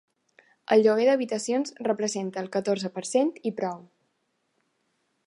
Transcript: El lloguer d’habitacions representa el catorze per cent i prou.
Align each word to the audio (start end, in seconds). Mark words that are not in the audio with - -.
El 0.75 0.79
lloguer 0.85 1.03
d’habitacions 1.09 1.75
representa 1.89 2.43
el 2.45 2.51
catorze 2.57 2.93
per 2.99 3.07
cent 3.13 3.33
i 3.51 3.55
prou. 3.63 3.85